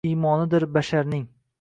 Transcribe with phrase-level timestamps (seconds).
[0.11, 1.27] Imonidir basharning.